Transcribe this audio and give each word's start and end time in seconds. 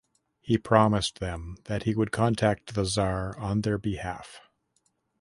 He 0.39 0.57
promised 0.57 1.19
them 1.19 1.57
that 1.65 1.83
he 1.83 1.93
would 1.93 2.11
contact 2.11 2.73
the 2.73 2.85
tsar 2.85 3.37
on 3.37 3.61
their 3.61 3.77
behalf. 3.77 4.41